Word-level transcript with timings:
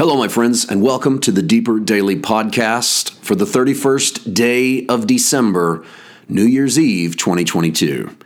Hello, 0.00 0.16
my 0.16 0.28
friends, 0.28 0.64
and 0.64 0.80
welcome 0.80 1.20
to 1.20 1.30
the 1.30 1.42
Deeper 1.42 1.78
Daily 1.78 2.16
Podcast 2.16 3.12
for 3.16 3.34
the 3.34 3.44
31st 3.44 4.32
day 4.32 4.86
of 4.86 5.06
December, 5.06 5.84
New 6.26 6.46
Year's 6.46 6.78
Eve 6.78 7.18
2022. 7.18 8.16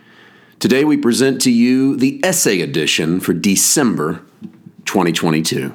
Today 0.61 0.85
we 0.85 0.97
present 0.97 1.41
to 1.41 1.51
you 1.51 1.97
the 1.97 2.25
essay 2.25 2.61
edition 2.61 3.19
for 3.19 3.33
December 3.33 4.23
2022. 4.85 5.75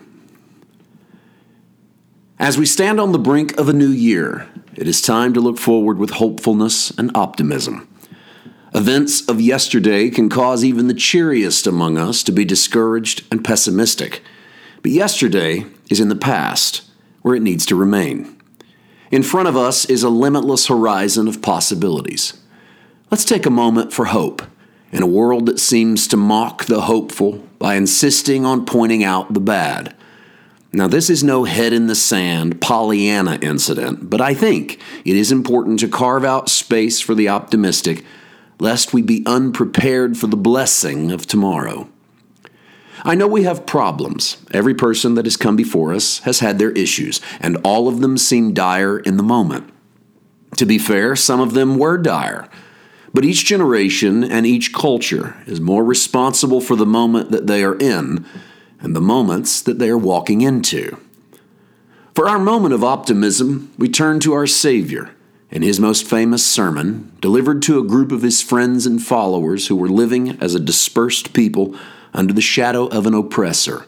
As 2.39 2.57
we 2.57 2.65
stand 2.65 3.01
on 3.01 3.11
the 3.11 3.19
brink 3.19 3.57
of 3.57 3.67
a 3.67 3.73
new 3.73 3.89
year, 3.89 4.47
it 4.77 4.87
is 4.87 5.01
time 5.01 5.33
to 5.33 5.41
look 5.41 5.57
forward 5.57 5.97
with 5.97 6.11
hopefulness 6.11 6.91
and 6.91 7.11
optimism. 7.13 7.89
Events 8.73 9.27
of 9.27 9.41
yesterday 9.41 10.09
can 10.09 10.29
cause 10.29 10.63
even 10.63 10.87
the 10.87 10.93
cheeriest 10.93 11.67
among 11.67 11.97
us 11.97 12.23
to 12.23 12.31
be 12.31 12.45
discouraged 12.45 13.25
and 13.29 13.43
pessimistic. 13.43 14.23
But 14.81 14.93
yesterday 14.93 15.65
is 15.89 15.99
in 15.99 16.09
the 16.09 16.15
past, 16.15 16.83
where 17.21 17.35
it 17.35 17.41
needs 17.41 17.65
to 17.65 17.75
remain. 17.75 18.35
In 19.11 19.23
front 19.23 19.47
of 19.47 19.57
us 19.57 19.85
is 19.85 20.03
a 20.03 20.09
limitless 20.09 20.67
horizon 20.67 21.27
of 21.27 21.41
possibilities. 21.41 22.39
Let's 23.09 23.25
take 23.25 23.45
a 23.45 23.51
moment 23.51 23.91
for 23.91 24.05
hope 24.05 24.43
in 24.91 25.01
a 25.01 25.07
world 25.07 25.47
that 25.47 25.59
seems 25.59 26.07
to 26.07 26.17
mock 26.17 26.65
the 26.65 26.81
hopeful 26.81 27.43
by 27.57 27.75
insisting 27.75 28.45
on 28.45 28.65
pointing 28.65 29.03
out 29.03 29.33
the 29.33 29.39
bad. 29.39 29.95
Now, 30.71 30.87
this 30.87 31.09
is 31.09 31.23
no 31.23 31.45
head 31.45 31.73
in 31.73 31.87
the 31.87 31.95
sand 31.95 32.61
Pollyanna 32.61 33.39
incident, 33.41 34.09
but 34.09 34.21
I 34.21 34.35
think 34.35 34.79
it 35.03 35.15
is 35.15 35.31
important 35.31 35.79
to 35.79 35.87
carve 35.87 36.23
out 36.23 36.49
space 36.49 37.01
for 37.01 37.15
the 37.15 37.29
optimistic, 37.29 38.05
lest 38.59 38.93
we 38.93 39.01
be 39.01 39.23
unprepared 39.25 40.17
for 40.17 40.27
the 40.27 40.37
blessing 40.37 41.11
of 41.11 41.25
tomorrow. 41.25 41.89
I 43.03 43.15
know 43.15 43.27
we 43.27 43.43
have 43.43 43.65
problems. 43.65 44.37
Every 44.51 44.73
person 44.73 45.15
that 45.15 45.25
has 45.25 45.37
come 45.37 45.55
before 45.55 45.93
us 45.93 46.19
has 46.19 46.39
had 46.39 46.59
their 46.59 46.71
issues, 46.71 47.21
and 47.39 47.57
all 47.63 47.87
of 47.87 48.01
them 48.01 48.17
seem 48.17 48.53
dire 48.53 48.99
in 48.99 49.17
the 49.17 49.23
moment. 49.23 49.71
To 50.57 50.65
be 50.65 50.77
fair, 50.77 51.15
some 51.15 51.39
of 51.39 51.53
them 51.53 51.77
were 51.77 51.97
dire. 51.97 52.49
But 53.13 53.25
each 53.25 53.45
generation 53.45 54.23
and 54.23 54.45
each 54.45 54.73
culture 54.73 55.35
is 55.47 55.59
more 55.59 55.83
responsible 55.83 56.61
for 56.61 56.75
the 56.75 56.85
moment 56.85 57.31
that 57.31 57.47
they 57.47 57.63
are 57.63 57.77
in 57.77 58.25
and 58.79 58.95
the 58.95 59.01
moments 59.01 59.61
that 59.61 59.79
they 59.79 59.89
are 59.89 59.97
walking 59.97 60.41
into. 60.41 60.97
For 62.15 62.27
our 62.27 62.39
moment 62.39 62.73
of 62.73 62.83
optimism, 62.83 63.71
we 63.77 63.89
turn 63.89 64.19
to 64.21 64.33
our 64.33 64.47
Savior 64.47 65.11
in 65.51 65.61
his 65.61 65.79
most 65.79 66.05
famous 66.05 66.45
sermon, 66.45 67.11
delivered 67.21 67.61
to 67.63 67.79
a 67.79 67.87
group 67.87 68.11
of 68.11 68.21
his 68.21 68.41
friends 68.41 68.85
and 68.85 69.01
followers 69.01 69.67
who 69.67 69.75
were 69.75 69.89
living 69.89 70.37
as 70.41 70.53
a 70.53 70.59
dispersed 70.59 71.33
people 71.33 71.75
under 72.13 72.33
the 72.33 72.41
shadow 72.41 72.87
of 72.87 73.05
an 73.05 73.13
oppressor. 73.13 73.85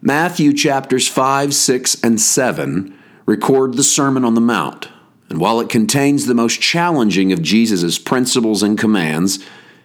Matthew 0.00 0.52
chapters 0.52 1.06
5, 1.06 1.54
6, 1.54 2.02
and 2.02 2.20
7 2.20 2.98
record 3.26 3.74
the 3.74 3.84
Sermon 3.84 4.24
on 4.24 4.34
the 4.34 4.40
Mount, 4.40 4.88
and 5.28 5.38
while 5.38 5.60
it 5.60 5.68
contains 5.68 6.26
the 6.26 6.34
most 6.34 6.60
challenging 6.60 7.32
of 7.32 7.40
Jesus' 7.40 7.98
principles 7.98 8.62
and 8.62 8.78
commands, 8.78 9.38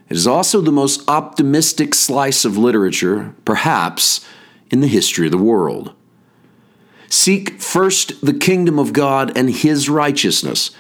it 0.10 0.16
is 0.16 0.28
also 0.28 0.62
the 0.62 0.72
most 0.72 1.08
optimistic 1.08 1.94
slice 1.94 2.46
of 2.46 2.58
literature, 2.58 3.36
perhaps, 3.46 4.26
in 4.72 4.80
the 4.80 4.88
history 4.88 5.28
of 5.28 5.32
the 5.32 5.38
world. 5.38 5.94
Seek 7.10 7.62
first 7.62 8.26
the 8.26 8.34
kingdom 8.34 8.80
of 8.80 8.94
God 8.94 9.38
and 9.38 9.50
his 9.50 9.90
righteousness, 9.90 10.72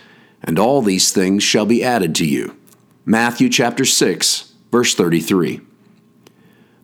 and 0.44 0.58
all 0.58 0.81
these 0.81 1.12
things 1.12 1.44
shall 1.44 1.66
be 1.66 1.84
added 1.84 2.16
to 2.16 2.26
you. 2.26 2.58
Matthew 3.06 3.50
chapter 3.50 3.86
6, 3.86 4.54
verse 4.72 4.96
33. 4.96 5.62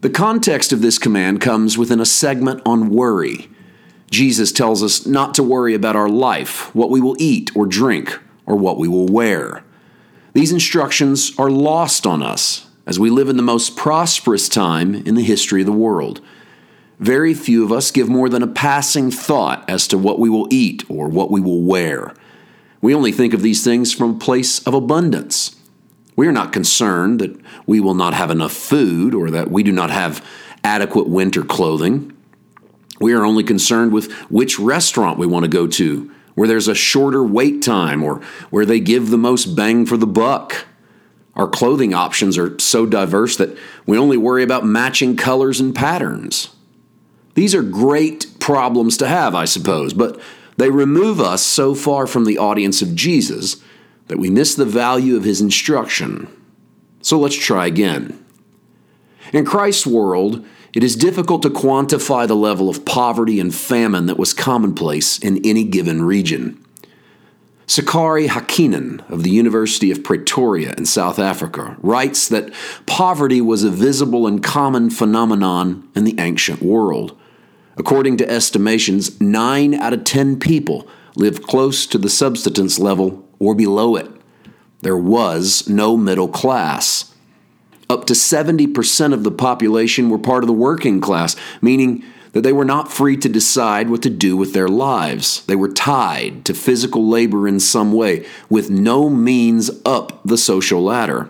The 0.04 0.10
context 0.10 0.74
of 0.74 0.82
this 0.82 1.00
command 1.00 1.40
comes 1.40 1.78
within 1.78 2.02
a 2.02 2.06
segment 2.06 2.62
on 2.66 2.90
worry. 2.90 3.50
Jesus 4.12 4.52
tells 4.52 4.84
us 4.84 5.06
not 5.06 5.34
to 5.36 5.44
worry 5.44 5.74
about 5.74 5.96
our 5.96 6.10
life, 6.10 6.76
what 6.76 6.90
we 6.90 7.00
will 7.00 7.16
eat 7.20 7.56
or 7.56 7.66
drink, 7.66 8.20
or 8.46 8.58
what 8.58 8.78
we 8.78 8.90
will 8.90 9.06
wear. 9.06 9.64
These 10.34 10.52
instructions 10.52 11.32
are 11.40 11.50
lost 11.50 12.06
on 12.06 12.22
us 12.22 12.68
as 12.86 13.00
we 13.00 13.10
live 13.10 13.30
in 13.30 13.38
the 13.38 13.44
most 13.44 13.78
prosperous 13.78 14.50
time 14.50 14.94
in 14.94 15.16
the 15.16 15.24
history 15.24 15.62
of 15.62 15.68
the 15.68 15.72
world. 15.72 16.20
Very 17.00 17.34
few 17.34 17.64
of 17.64 17.72
us 17.72 17.90
give 17.90 18.10
more 18.10 18.28
than 18.28 18.44
a 18.44 18.48
passing 18.48 19.10
thought 19.10 19.64
as 19.70 19.88
to 19.88 19.98
what 19.98 20.20
we 20.20 20.30
will 20.30 20.50
eat 20.52 20.84
or 20.90 21.08
what 21.08 21.32
we 21.32 21.40
will 21.40 21.62
wear. 21.62 22.14
We 22.82 22.94
only 22.94 23.14
think 23.14 23.34
of 23.34 23.42
these 23.42 23.64
things 23.64 23.94
from 23.94 24.16
a 24.16 24.20
place 24.20 24.68
of 24.68 24.74
abundance. 24.74 25.56
We 26.16 26.28
are 26.28 26.32
not 26.32 26.54
concerned 26.54 27.20
that 27.20 27.40
we 27.66 27.80
will 27.80 27.96
not 27.96 28.14
have 28.14 28.30
enough 28.30 28.54
food 28.54 29.14
or 29.14 29.32
that 29.32 29.50
we 29.50 29.64
do 29.64 29.72
not 29.72 29.90
have 29.90 30.26
adequate 30.64 31.08
winter 31.08 31.44
clothing. 31.44 32.16
We 33.00 33.14
are 33.14 33.26
only 33.26 33.44
concerned 33.44 33.92
with 33.92 34.12
which 34.30 34.60
restaurant 34.60 35.18
we 35.18 35.28
want 35.28 35.44
to 35.44 35.50
go 35.50 35.68
to, 35.68 36.12
where 36.36 36.48
there's 36.48 36.68
a 36.68 36.76
shorter 36.76 37.24
wait 37.24 37.62
time 37.62 38.04
or 38.04 38.22
where 38.50 38.66
they 38.66 38.80
give 38.80 39.10
the 39.10 39.18
most 39.18 39.56
bang 39.56 39.86
for 39.86 39.98
the 39.98 40.08
buck. 40.08 40.66
Our 41.36 41.48
clothing 41.48 41.94
options 41.94 42.38
are 42.38 42.58
so 42.60 42.86
diverse 42.86 43.38
that 43.38 43.58
we 43.88 43.98
only 43.98 44.18
worry 44.18 44.44
about 44.44 44.66
matching 44.66 45.18
colors 45.18 45.60
and 45.60 45.74
patterns. 45.74 46.56
These 47.34 47.56
are 47.56 47.64
great 47.64 48.40
problems 48.40 48.98
to 48.98 49.08
have, 49.08 49.34
I 49.34 49.46
suppose, 49.46 49.94
but 49.94 50.22
they 50.58 50.70
remove 50.70 51.20
us 51.20 51.42
so 51.42 51.74
far 51.74 52.06
from 52.06 52.26
the 52.26 52.38
audience 52.38 52.84
of 52.84 52.94
Jesus 52.94 53.58
that 54.08 54.20
we 54.20 54.30
miss 54.30 54.56
the 54.56 54.66
value 54.66 55.16
of 55.16 55.24
his 55.24 55.42
instruction. 55.42 56.28
So 57.02 57.20
let's 57.20 57.36
try 57.36 57.68
again. 57.68 58.24
In 59.32 59.46
Christ's 59.46 59.88
world, 59.88 60.46
it 60.74 60.84
is 60.84 60.96
difficult 60.96 61.42
to 61.44 61.50
quantify 61.50 62.28
the 62.28 62.36
level 62.36 62.70
of 62.70 62.86
poverty 62.86 63.40
and 63.40 63.54
famine 63.54 64.08
that 64.08 64.18
was 64.18 64.34
commonplace 64.34 65.20
in 65.20 65.40
any 65.46 65.64
given 65.64 66.04
region. 66.04 66.64
Sakari 67.66 68.28
Häkkinen 68.28 69.10
of 69.10 69.24
the 69.24 69.30
University 69.30 69.90
of 69.92 70.04
Pretoria 70.04 70.74
in 70.78 70.86
South 70.86 71.18
Africa 71.18 71.78
writes 71.82 72.28
that 72.28 72.54
poverty 72.86 73.40
was 73.40 73.64
a 73.64 73.70
visible 73.70 74.28
and 74.28 74.44
common 74.44 74.90
phenomenon 74.90 75.88
in 75.96 76.04
the 76.04 76.16
ancient 76.20 76.62
world. 76.62 77.18
According 77.78 78.18
to 78.18 78.30
estimations, 78.30 79.20
9 79.22 79.74
out 79.76 79.94
of 79.94 80.04
10 80.04 80.40
people 80.40 80.88
lived 81.16 81.44
close 81.44 81.86
to 81.88 81.98
the 81.98 82.10
subsistence 82.10 82.80
level 82.80 83.28
or 83.40 83.56
below 83.56 83.96
it. 83.96 84.10
There 84.82 84.98
was 84.98 85.68
no 85.70 85.96
middle 85.96 86.28
class. 86.28 87.14
Up 87.90 88.06
to 88.06 88.14
70% 88.14 89.14
of 89.14 89.24
the 89.24 89.32
population 89.32 90.10
were 90.10 90.18
part 90.18 90.44
of 90.44 90.48
the 90.48 90.54
working 90.54 91.00
class, 91.00 91.36
meaning 91.62 92.04
that 92.34 92.42
they 92.42 92.52
were 92.52 92.66
not 92.66 92.92
free 92.92 93.16
to 93.18 93.30
decide 93.30 93.90
what 93.90 94.02
to 94.02 94.10
do 94.10 94.36
with 94.36 94.54
their 94.54 94.68
lives. 94.68 95.46
They 95.46 95.56
were 95.56 95.72
tied 95.72 96.46
to 96.46 96.54
physical 96.54 97.08
labor 97.08 97.48
in 97.48 97.60
some 97.60 97.94
way, 97.94 98.26
with 98.50 98.70
no 98.70 99.10
means 99.10 99.70
up 99.86 100.22
the 100.26 100.38
social 100.38 100.84
ladder. 100.84 101.30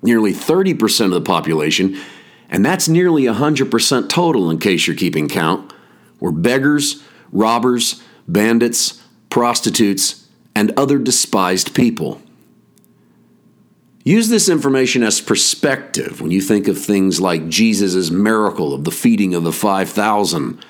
Nearly 0.00 0.32
30% 0.32 1.06
of 1.06 1.10
the 1.10 1.20
population, 1.20 2.00
and 2.48 2.64
that's 2.64 2.88
nearly 2.88 3.24
100% 3.24 4.08
total 4.08 4.50
in 4.50 4.58
case 4.58 4.86
you're 4.86 4.96
keeping 4.96 5.28
count, 5.28 5.72
were 6.20 6.32
beggars, 6.32 7.02
robbers, 7.32 8.00
bandits, 8.28 9.02
prostitutes, 9.28 10.21
and 10.54 10.72
other 10.76 10.98
despised 10.98 11.74
people. 11.74 12.20
Use 14.04 14.28
this 14.28 14.48
information 14.48 15.02
as 15.02 15.20
perspective 15.20 16.20
when 16.20 16.32
you 16.32 16.40
think 16.40 16.66
of 16.66 16.78
things 16.78 17.20
like 17.20 17.48
Jesus' 17.48 18.10
miracle 18.10 18.74
of 18.74 18.84
the 18.84 18.90
feeding 18.90 19.32
of 19.32 19.44
the 19.44 19.52
5,000. 19.52 20.64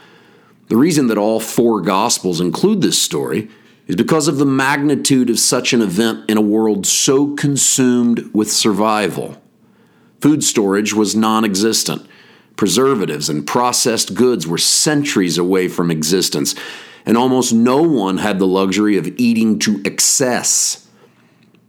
The 0.68 0.76
reason 0.76 1.06
that 1.06 1.18
all 1.18 1.40
four 1.40 1.80
Gospels 1.80 2.40
include 2.40 2.82
this 2.82 3.00
story 3.00 3.48
is 3.86 3.96
because 3.96 4.28
of 4.28 4.36
the 4.36 4.46
magnitude 4.46 5.30
of 5.30 5.38
such 5.38 5.72
an 5.72 5.80
event 5.80 6.28
in 6.28 6.36
a 6.36 6.42
world 6.42 6.86
so 6.86 7.34
consumed 7.34 8.30
with 8.34 8.52
survival. 8.52 9.40
Food 10.20 10.44
storage 10.44 10.92
was 10.92 11.16
non 11.16 11.44
existent. 11.44 12.06
Preservatives 12.56 13.28
and 13.28 13.46
processed 13.46 14.14
goods 14.14 14.46
were 14.46 14.58
centuries 14.58 15.38
away 15.38 15.68
from 15.68 15.90
existence 15.90 16.54
and 17.04 17.16
almost 17.16 17.52
no 17.52 17.82
one 17.82 18.18
had 18.18 18.38
the 18.38 18.46
luxury 18.46 18.96
of 18.96 19.08
eating 19.18 19.58
to 19.60 19.80
excess. 19.84 20.88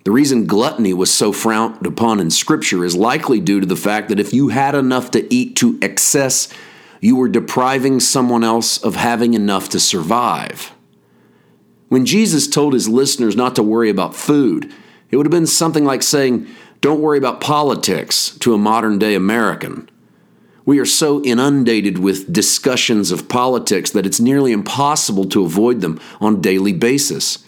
The 0.03 0.11
reason 0.11 0.45
gluttony 0.45 0.93
was 0.93 1.13
so 1.13 1.31
frowned 1.31 1.85
upon 1.85 2.19
in 2.19 2.29
Scripture 2.29 2.83
is 2.83 2.95
likely 2.95 3.39
due 3.39 3.59
to 3.59 3.65
the 3.65 3.75
fact 3.75 4.09
that 4.09 4.19
if 4.19 4.33
you 4.33 4.49
had 4.49 4.75
enough 4.75 5.11
to 5.11 5.33
eat 5.33 5.55
to 5.57 5.79
excess, 5.81 6.49
you 6.99 7.15
were 7.15 7.29
depriving 7.29 7.99
someone 7.99 8.43
else 8.43 8.81
of 8.83 8.95
having 8.95 9.33
enough 9.33 9.69
to 9.69 9.79
survive. 9.79 10.73
When 11.87 12.05
Jesus 12.05 12.47
told 12.47 12.73
his 12.73 12.89
listeners 12.89 13.35
not 13.35 13.55
to 13.55 13.63
worry 13.63 13.89
about 13.89 14.15
food, 14.15 14.73
it 15.09 15.15
would 15.15 15.25
have 15.25 15.31
been 15.31 15.47
something 15.47 15.85
like 15.85 16.03
saying, 16.03 16.47
Don't 16.81 17.01
worry 17.01 17.17
about 17.17 17.39
politics 17.39 18.37
to 18.39 18.53
a 18.53 18.57
modern 18.57 18.99
day 18.99 19.15
American. 19.15 19.89
We 20.65 20.79
are 20.79 20.85
so 20.85 21.21
inundated 21.23 21.99
with 21.99 22.31
discussions 22.31 23.11
of 23.11 23.27
politics 23.27 23.91
that 23.91 24.05
it's 24.05 24.19
nearly 24.19 24.51
impossible 24.51 25.25
to 25.25 25.43
avoid 25.43 25.81
them 25.81 25.99
on 26.21 26.35
a 26.35 26.39
daily 26.39 26.73
basis. 26.73 27.45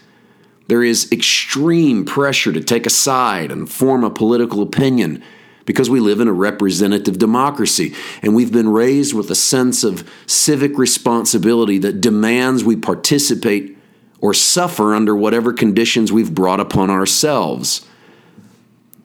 There 0.68 0.82
is 0.82 1.10
extreme 1.10 2.04
pressure 2.04 2.52
to 2.52 2.60
take 2.60 2.86
a 2.86 2.90
side 2.90 3.50
and 3.50 3.70
form 3.70 4.04
a 4.04 4.10
political 4.10 4.62
opinion, 4.62 5.22
because 5.64 5.90
we 5.90 6.00
live 6.00 6.20
in 6.20 6.28
a 6.28 6.32
representative 6.32 7.18
democracy 7.18 7.94
and 8.22 8.34
we've 8.34 8.52
been 8.52 8.68
raised 8.68 9.12
with 9.14 9.30
a 9.30 9.34
sense 9.34 9.82
of 9.82 10.08
civic 10.26 10.78
responsibility 10.78 11.78
that 11.78 12.00
demands 12.00 12.62
we 12.62 12.76
participate 12.76 13.76
or 14.20 14.32
suffer 14.32 14.94
under 14.94 15.14
whatever 15.14 15.52
conditions 15.52 16.12
we've 16.12 16.34
brought 16.34 16.60
upon 16.60 16.88
ourselves. 16.88 17.84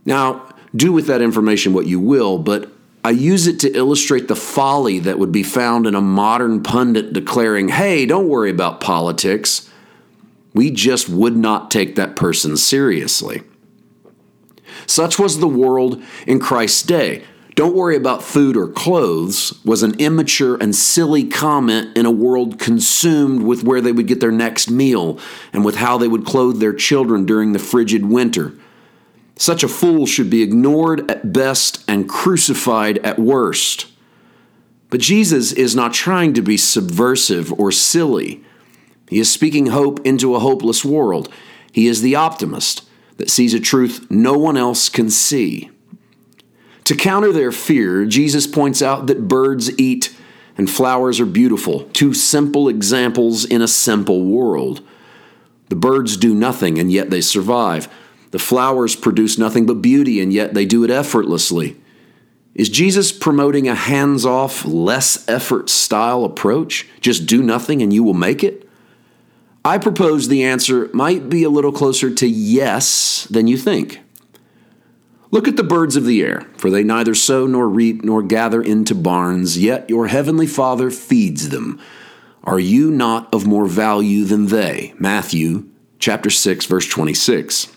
Now, 0.05 0.53
do 0.75 0.93
with 0.93 1.07
that 1.07 1.21
information 1.21 1.73
what 1.73 1.87
you 1.87 1.99
will, 1.99 2.37
but 2.37 2.71
I 3.03 3.09
use 3.11 3.47
it 3.47 3.59
to 3.61 3.75
illustrate 3.75 4.27
the 4.27 4.35
folly 4.35 4.99
that 4.99 5.17
would 5.17 5.31
be 5.31 5.43
found 5.43 5.87
in 5.87 5.95
a 5.95 6.01
modern 6.01 6.61
pundit 6.61 7.13
declaring, 7.13 7.69
hey, 7.69 8.05
don't 8.05 8.29
worry 8.29 8.51
about 8.51 8.79
politics. 8.79 9.69
We 10.53 10.69
just 10.69 11.09
would 11.09 11.35
not 11.35 11.71
take 11.71 11.95
that 11.95 12.15
person 12.15 12.57
seriously. 12.57 13.41
Such 14.85 15.17
was 15.17 15.39
the 15.39 15.47
world 15.47 16.01
in 16.27 16.39
Christ's 16.39 16.83
day. 16.83 17.23
Don't 17.55 17.75
worry 17.75 17.95
about 17.95 18.23
food 18.23 18.55
or 18.55 18.67
clothes 18.67 19.59
was 19.65 19.83
an 19.83 19.99
immature 19.99 20.55
and 20.55 20.75
silly 20.75 21.25
comment 21.25 21.97
in 21.97 22.05
a 22.05 22.11
world 22.11 22.59
consumed 22.59 23.43
with 23.43 23.63
where 23.63 23.81
they 23.81 23.91
would 23.91 24.07
get 24.07 24.19
their 24.19 24.31
next 24.31 24.69
meal 24.69 25.19
and 25.51 25.65
with 25.65 25.75
how 25.75 25.97
they 25.97 26.07
would 26.07 26.25
clothe 26.25 26.59
their 26.59 26.73
children 26.73 27.25
during 27.25 27.51
the 27.51 27.59
frigid 27.59 28.05
winter. 28.05 28.53
Such 29.41 29.63
a 29.63 29.67
fool 29.67 30.05
should 30.05 30.29
be 30.29 30.43
ignored 30.43 31.09
at 31.09 31.33
best 31.33 31.83
and 31.87 32.07
crucified 32.07 32.99
at 32.99 33.17
worst. 33.17 33.87
But 34.91 34.99
Jesus 34.99 35.51
is 35.51 35.75
not 35.75 35.95
trying 35.95 36.35
to 36.35 36.43
be 36.43 36.57
subversive 36.57 37.51
or 37.59 37.71
silly. 37.71 38.43
He 39.09 39.17
is 39.17 39.33
speaking 39.33 39.65
hope 39.65 39.99
into 40.05 40.35
a 40.35 40.39
hopeless 40.39 40.85
world. 40.85 41.27
He 41.71 41.87
is 41.87 42.03
the 42.03 42.15
optimist 42.15 42.87
that 43.17 43.31
sees 43.31 43.55
a 43.55 43.59
truth 43.59 44.05
no 44.11 44.37
one 44.37 44.57
else 44.57 44.89
can 44.89 45.09
see. 45.09 45.71
To 46.83 46.95
counter 46.95 47.33
their 47.33 47.51
fear, 47.51 48.05
Jesus 48.05 48.45
points 48.45 48.83
out 48.83 49.07
that 49.07 49.27
birds 49.27 49.75
eat 49.79 50.15
and 50.55 50.69
flowers 50.69 51.19
are 51.19 51.25
beautiful, 51.25 51.85
two 51.93 52.13
simple 52.13 52.69
examples 52.69 53.43
in 53.43 53.63
a 53.63 53.67
simple 53.67 54.23
world. 54.23 54.87
The 55.69 55.75
birds 55.75 56.15
do 56.15 56.35
nothing 56.35 56.77
and 56.77 56.91
yet 56.91 57.09
they 57.09 57.21
survive. 57.21 57.89
The 58.31 58.39
flowers 58.39 58.95
produce 58.95 59.37
nothing 59.37 59.65
but 59.65 59.81
beauty 59.81 60.19
and 60.19 60.33
yet 60.33 60.53
they 60.53 60.65
do 60.65 60.83
it 60.83 60.89
effortlessly. 60.89 61.77
Is 62.55 62.69
Jesus 62.69 63.11
promoting 63.11 63.67
a 63.67 63.75
hands 63.75 64.25
off, 64.25 64.65
less 64.65 65.27
effort 65.29 65.69
style 65.69 66.25
approach? 66.25 66.87
Just 66.99 67.25
do 67.25 67.41
nothing 67.41 67.81
and 67.81 67.93
you 67.93 68.03
will 68.03 68.13
make 68.13 68.43
it? 68.43 68.67
I 69.63 69.77
propose 69.77 70.27
the 70.27 70.43
answer 70.43 70.89
might 70.91 71.29
be 71.29 71.43
a 71.43 71.49
little 71.49 71.71
closer 71.71 72.13
to 72.13 72.27
yes 72.27 73.27
than 73.29 73.47
you 73.47 73.57
think. 73.57 74.01
Look 75.29 75.47
at 75.47 75.55
the 75.55 75.63
birds 75.63 75.95
of 75.95 76.03
the 76.03 76.21
air, 76.21 76.45
for 76.57 76.69
they 76.69 76.83
neither 76.83 77.15
sow 77.15 77.47
nor 77.47 77.69
reap 77.69 78.03
nor 78.03 78.21
gather 78.21 78.61
into 78.61 78.93
barns, 78.93 79.57
yet 79.57 79.89
your 79.89 80.07
heavenly 80.07 80.47
Father 80.47 80.91
feeds 80.91 81.49
them. 81.49 81.79
Are 82.43 82.59
you 82.59 82.91
not 82.91 83.33
of 83.33 83.47
more 83.47 83.67
value 83.67 84.25
than 84.25 84.47
they? 84.47 84.93
Matthew 84.99 85.69
chapter 85.99 86.29
6 86.29 86.65
verse 86.65 86.87
26. 86.87 87.71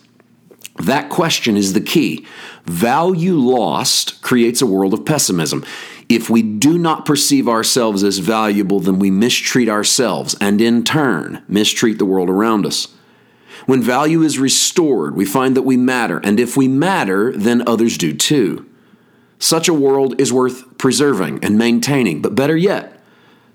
That 0.77 1.09
question 1.09 1.55
is 1.55 1.73
the 1.73 1.81
key. 1.81 2.25
Value 2.65 3.35
lost 3.35 4.21
creates 4.21 4.61
a 4.61 4.65
world 4.65 4.93
of 4.93 5.05
pessimism. 5.05 5.63
If 6.09 6.29
we 6.29 6.41
do 6.41 6.77
not 6.77 7.05
perceive 7.05 7.47
ourselves 7.47 8.03
as 8.03 8.19
valuable, 8.19 8.79
then 8.79 8.99
we 8.99 9.09
mistreat 9.09 9.69
ourselves 9.69 10.35
and 10.39 10.61
in 10.61 10.83
turn 10.83 11.43
mistreat 11.47 11.97
the 11.97 12.05
world 12.05 12.29
around 12.29 12.65
us. 12.65 12.89
When 13.65 13.81
value 13.81 14.21
is 14.21 14.37
restored, 14.37 15.15
we 15.15 15.25
find 15.25 15.55
that 15.55 15.63
we 15.63 15.77
matter, 15.77 16.19
and 16.23 16.39
if 16.39 16.55
we 16.55 16.67
matter, 16.67 17.31
then 17.31 17.67
others 17.67 17.97
do 17.97 18.13
too. 18.13 18.65
Such 19.39 19.67
a 19.67 19.73
world 19.73 20.19
is 20.19 20.31
worth 20.31 20.77
preserving 20.77 21.43
and 21.43 21.57
maintaining, 21.57 22.21
but 22.21 22.35
better 22.35 22.55
yet, 22.55 23.01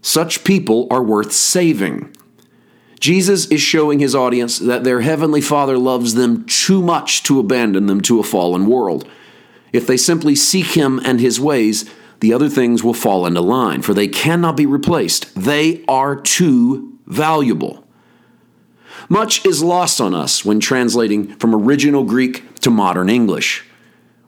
such 0.03 0.43
people 0.43 0.89
are 0.91 1.03
worth 1.03 1.33
saving. 1.33 2.15
Jesus 3.01 3.47
is 3.47 3.61
showing 3.63 3.99
his 3.99 4.15
audience 4.15 4.59
that 4.59 4.85
their 4.85 5.01
heavenly 5.01 5.41
Father 5.41 5.79
loves 5.79 6.15
them 6.15 6.45
too 6.45 6.83
much 6.83 7.23
to 7.25 7.41
abandon 7.41 7.87
them 7.87 8.03
to 8.03 8.21
a 8.21 8.25
fallen 8.25 8.67
world. 8.67 9.09
If 9.73 9.87
they 9.87 9.97
simply 9.97 10.37
seek 10.37 10.77
him 10.77 11.01
and 11.05 11.21
his 11.21 11.41
ways, 11.41 11.89
the 12.21 12.35
other 12.35 12.51
things 12.51 12.85
will 12.85 12.95
fall 12.95 13.25
into 13.25 13.41
line, 13.41 13.81
for 13.81 13.95
they 13.95 14.09
cannot 14.09 14.57
be 14.57 14.67
replaced. 14.67 15.35
They 15.35 15.83
are 15.89 16.15
too 16.15 16.99
valuable. 17.07 17.87
Much 19.09 19.45
is 19.47 19.63
lost 19.63 20.01
on 20.01 20.15
us 20.15 20.45
when 20.45 20.61
translating 20.61 21.35
from 21.37 21.55
original 21.55 22.05
Greek 22.05 22.61
to 22.61 22.71
modern 22.71 23.09
English. 23.09 23.65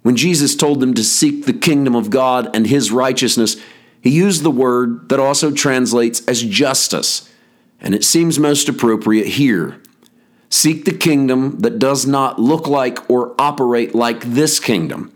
When 0.01 0.17
Jesus 0.17 0.57
told 0.57 0.81
them 0.81 0.95
to 0.95 1.05
seek 1.05 1.45
the 1.45 1.53
kingdom 1.53 1.95
of 1.95 2.11
God 2.11 2.49
and 2.55 2.67
his 2.67 2.91
righteousness, 2.91 3.57
he 4.01 4.11
used 4.11 4.43
the 4.43 4.51
word 4.51 5.11
that 5.11 5.21
also 5.21 5.53
translates 5.53 6.27
as 6.27 6.43
justice, 6.43 7.31
and 7.83 7.95
it 7.95 8.05
seems 8.05 8.39
most 8.39 8.69
appropriate 8.69 9.27
here. 9.27 9.83
Seek 10.49 10.85
the 10.85 10.97
kingdom 10.97 11.59
that 11.59 11.79
does 11.79 12.07
not 12.07 12.39
look 12.39 12.67
like 12.69 13.11
or 13.11 13.35
operate 13.39 13.95
like 13.95 14.21
this 14.21 14.61
kingdom. 14.61 15.13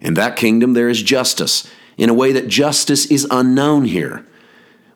In 0.00 0.14
that 0.14 0.36
kingdom, 0.36 0.72
there 0.72 0.88
is 0.88 1.02
justice 1.02 1.70
in 1.96 2.08
a 2.08 2.14
way 2.14 2.32
that 2.32 2.48
justice 2.48 3.06
is 3.06 3.26
unknown 3.30 3.84
here. 3.84 4.26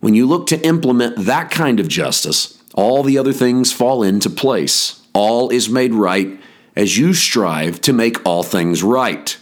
When 0.01 0.15
you 0.15 0.27
look 0.27 0.47
to 0.49 0.67
implement 0.67 1.27
that 1.27 1.51
kind 1.51 1.79
of 1.79 1.89
justice, 1.89 2.63
all 2.75 3.03
the 3.03 3.19
other 3.19 3.33
things 3.33 3.73
fall 3.73 4.03
into 4.03 4.31
place. 4.31 5.03
All 5.13 5.51
is 5.51 5.69
made 5.69 5.93
right 5.93 6.41
as 6.75 6.97
you 6.97 7.13
strive 7.13 7.81
to 7.83 7.93
make 7.93 8.25
all 8.25 8.43
things 8.43 8.83
right. 8.83 9.37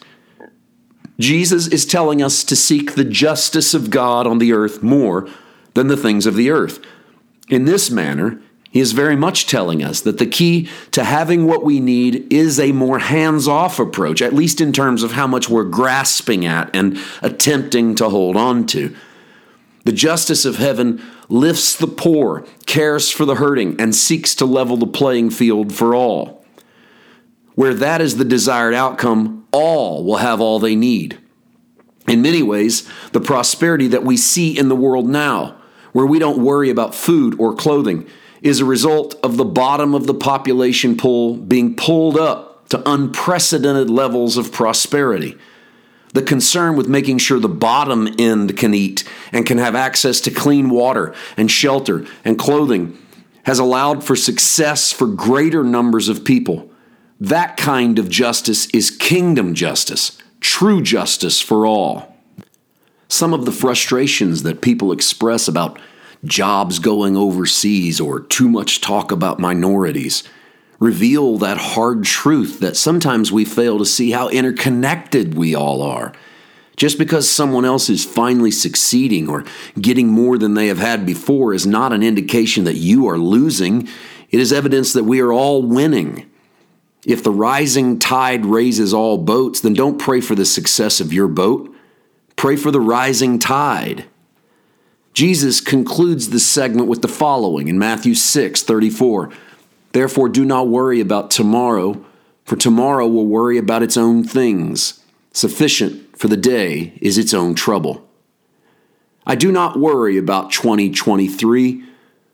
Jesus 1.20 1.68
is 1.68 1.86
telling 1.86 2.22
us 2.22 2.42
to 2.44 2.56
seek 2.56 2.94
the 2.94 3.04
justice 3.04 3.74
of 3.74 3.90
God 3.90 4.26
on 4.26 4.38
the 4.38 4.52
earth 4.52 4.82
more 4.82 5.28
than 5.74 5.86
the 5.86 5.96
things 5.96 6.26
of 6.26 6.34
the 6.34 6.50
earth. 6.50 6.80
In 7.50 7.64
this 7.64 7.90
manner, 7.90 8.40
he 8.70 8.78
is 8.78 8.92
very 8.92 9.16
much 9.16 9.48
telling 9.48 9.82
us 9.82 10.00
that 10.02 10.18
the 10.18 10.26
key 10.26 10.68
to 10.92 11.02
having 11.02 11.44
what 11.46 11.64
we 11.64 11.80
need 11.80 12.32
is 12.32 12.60
a 12.60 12.70
more 12.70 13.00
hands 13.00 13.48
off 13.48 13.80
approach, 13.80 14.22
at 14.22 14.32
least 14.32 14.60
in 14.60 14.72
terms 14.72 15.02
of 15.02 15.12
how 15.12 15.26
much 15.26 15.50
we're 15.50 15.64
grasping 15.64 16.46
at 16.46 16.74
and 16.74 16.98
attempting 17.20 17.96
to 17.96 18.08
hold 18.08 18.36
on 18.36 18.66
to. 18.68 18.94
The 19.84 19.92
justice 19.92 20.44
of 20.44 20.56
heaven 20.56 21.02
lifts 21.28 21.74
the 21.74 21.88
poor, 21.88 22.46
cares 22.66 23.10
for 23.10 23.24
the 23.24 23.36
hurting, 23.36 23.80
and 23.80 23.94
seeks 23.94 24.36
to 24.36 24.44
level 24.44 24.76
the 24.76 24.86
playing 24.86 25.30
field 25.30 25.72
for 25.72 25.94
all. 25.94 26.44
Where 27.56 27.74
that 27.74 28.00
is 28.00 28.16
the 28.16 28.24
desired 28.24 28.74
outcome, 28.74 29.48
all 29.50 30.04
will 30.04 30.18
have 30.18 30.40
all 30.40 30.60
they 30.60 30.76
need. 30.76 31.18
In 32.06 32.22
many 32.22 32.42
ways, 32.42 32.88
the 33.12 33.20
prosperity 33.20 33.88
that 33.88 34.04
we 34.04 34.16
see 34.16 34.56
in 34.56 34.68
the 34.68 34.76
world 34.76 35.08
now, 35.08 35.59
where 35.92 36.06
we 36.06 36.18
don't 36.18 36.38
worry 36.38 36.70
about 36.70 36.94
food 36.94 37.38
or 37.38 37.54
clothing, 37.54 38.06
is 38.42 38.60
a 38.60 38.64
result 38.64 39.14
of 39.22 39.36
the 39.36 39.44
bottom 39.44 39.94
of 39.94 40.06
the 40.06 40.14
population 40.14 40.96
pool 40.96 41.36
being 41.36 41.76
pulled 41.76 42.16
up 42.16 42.68
to 42.70 42.90
unprecedented 42.90 43.90
levels 43.90 44.36
of 44.36 44.52
prosperity. 44.52 45.36
The 46.12 46.22
concern 46.22 46.76
with 46.76 46.88
making 46.88 47.18
sure 47.18 47.38
the 47.38 47.48
bottom 47.48 48.08
end 48.18 48.56
can 48.56 48.74
eat 48.74 49.04
and 49.32 49.46
can 49.46 49.58
have 49.58 49.74
access 49.76 50.20
to 50.22 50.30
clean 50.30 50.70
water 50.70 51.14
and 51.36 51.50
shelter 51.50 52.06
and 52.24 52.38
clothing 52.38 52.98
has 53.44 53.58
allowed 53.58 54.04
for 54.04 54.16
success 54.16 54.92
for 54.92 55.06
greater 55.06 55.62
numbers 55.62 56.08
of 56.08 56.24
people. 56.24 56.70
That 57.20 57.56
kind 57.56 57.98
of 57.98 58.08
justice 58.08 58.66
is 58.70 58.90
kingdom 58.90 59.54
justice, 59.54 60.18
true 60.40 60.82
justice 60.82 61.40
for 61.40 61.66
all. 61.66 62.09
Some 63.10 63.34
of 63.34 63.44
the 63.44 63.52
frustrations 63.52 64.44
that 64.44 64.62
people 64.62 64.92
express 64.92 65.48
about 65.48 65.80
jobs 66.24 66.78
going 66.78 67.16
overseas, 67.16 68.00
or 68.00 68.20
too 68.20 68.48
much 68.48 68.80
talk 68.80 69.10
about 69.10 69.40
minorities 69.40 70.22
reveal 70.78 71.36
that 71.38 71.58
hard 71.58 72.04
truth 72.04 72.60
that 72.60 72.76
sometimes 72.76 73.32
we 73.32 73.44
fail 73.44 73.78
to 73.78 73.84
see 73.84 74.12
how 74.12 74.28
interconnected 74.28 75.34
we 75.34 75.56
all 75.56 75.82
are. 75.82 76.12
Just 76.76 76.98
because 76.98 77.28
someone 77.28 77.64
else 77.64 77.90
is 77.90 78.04
finally 78.04 78.52
succeeding 78.52 79.28
or 79.28 79.44
getting 79.78 80.06
more 80.06 80.38
than 80.38 80.54
they 80.54 80.68
have 80.68 80.78
had 80.78 81.04
before 81.04 81.52
is 81.52 81.66
not 81.66 81.92
an 81.92 82.04
indication 82.04 82.62
that 82.62 82.76
you 82.76 83.08
are 83.08 83.18
losing. 83.18 83.88
It 84.30 84.38
is 84.38 84.52
evidence 84.52 84.92
that 84.92 85.04
we 85.04 85.20
are 85.20 85.32
all 85.32 85.62
winning. 85.62 86.30
If 87.04 87.24
the 87.24 87.32
rising 87.32 87.98
tide 87.98 88.46
raises 88.46 88.94
all 88.94 89.18
boats, 89.18 89.60
then 89.60 89.74
don't 89.74 89.98
pray 89.98 90.20
for 90.20 90.36
the 90.36 90.46
success 90.46 91.00
of 91.00 91.12
your 91.12 91.28
boat. 91.28 91.74
Pray 92.40 92.56
for 92.56 92.70
the 92.70 92.80
rising 92.80 93.38
tide. 93.38 94.06
Jesus 95.12 95.60
concludes 95.60 96.30
the 96.30 96.40
segment 96.40 96.88
with 96.88 97.02
the 97.02 97.06
following 97.06 97.68
in 97.68 97.78
Matthew 97.78 98.14
6 98.14 98.62
34. 98.62 99.30
Therefore, 99.92 100.30
do 100.30 100.46
not 100.46 100.66
worry 100.66 101.00
about 101.00 101.30
tomorrow, 101.30 102.02
for 102.46 102.56
tomorrow 102.56 103.06
will 103.06 103.26
worry 103.26 103.58
about 103.58 103.82
its 103.82 103.98
own 103.98 104.24
things. 104.24 105.04
Sufficient 105.34 106.16
for 106.18 106.28
the 106.28 106.36
day 106.38 106.94
is 107.02 107.18
its 107.18 107.34
own 107.34 107.54
trouble. 107.54 108.08
I 109.26 109.34
do 109.34 109.52
not 109.52 109.78
worry 109.78 110.16
about 110.16 110.50
2023, 110.50 111.84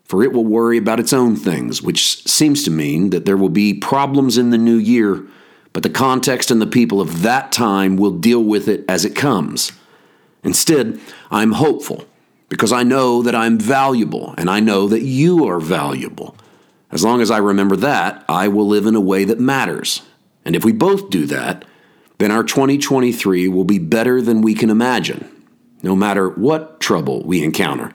for 0.05 0.23
it 0.23 0.31
will 0.31 0.45
worry 0.45 0.77
about 0.77 1.01
its 1.01 1.11
own 1.11 1.35
things, 1.35 1.81
which 1.81 2.25
seems 2.25 2.63
to 2.63 2.71
mean 2.71 3.09
that 3.09 3.25
there 3.25 3.35
will 3.35 3.49
be 3.49 3.73
problems 3.73 4.37
in 4.37 4.51
the 4.51 4.57
new 4.57 4.77
year, 4.77 5.27
but 5.73 5.83
the 5.83 5.89
context 5.89 6.49
and 6.49 6.61
the 6.61 6.65
people 6.65 7.01
of 7.01 7.23
that 7.23 7.51
time 7.51 7.97
will 7.97 8.17
deal 8.17 8.41
with 8.41 8.69
it 8.69 8.85
as 8.87 9.03
it 9.03 9.13
comes. 9.13 9.73
Instead, 10.43 10.99
I'm 11.31 11.53
hopeful 11.53 12.05
because 12.49 12.71
I 12.71 12.83
know 12.83 13.21
that 13.21 13.35
I'm 13.35 13.59
valuable 13.59 14.33
and 14.37 14.49
I 14.49 14.59
know 14.59 14.87
that 14.87 15.01
you 15.01 15.47
are 15.47 15.59
valuable. 15.59 16.35
As 16.91 17.03
long 17.03 17.21
as 17.21 17.29
I 17.29 17.37
remember 17.37 17.75
that, 17.77 18.23
I 18.29 18.47
will 18.47 18.67
live 18.67 18.85
in 18.85 18.95
a 18.95 19.01
way 19.01 19.25
that 19.25 19.39
matters. 19.39 20.03
And 20.45 20.55
if 20.55 20.63
we 20.63 20.71
both 20.71 21.09
do 21.09 21.25
that, 21.25 21.65
then 22.17 22.31
our 22.31 22.43
2023 22.43 23.47
will 23.47 23.65
be 23.65 23.79
better 23.79 24.21
than 24.21 24.41
we 24.41 24.53
can 24.53 24.69
imagine, 24.69 25.29
no 25.83 25.95
matter 25.95 26.29
what 26.29 26.79
trouble 26.79 27.23
we 27.23 27.43
encounter. 27.43 27.93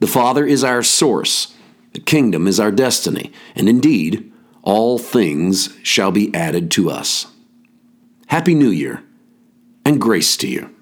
The 0.00 0.06
Father 0.06 0.44
is 0.44 0.64
our 0.64 0.82
source, 0.82 1.54
the 1.92 2.00
kingdom 2.00 2.46
is 2.46 2.58
our 2.58 2.70
destiny, 2.70 3.32
and 3.54 3.68
indeed, 3.68 4.32
all 4.62 4.98
things 4.98 5.76
shall 5.82 6.10
be 6.10 6.34
added 6.34 6.70
to 6.72 6.90
us. 6.90 7.26
Happy 8.26 8.54
New 8.54 8.70
Year, 8.70 9.02
and 9.84 10.00
grace 10.00 10.36
to 10.38 10.48
you. 10.48 10.74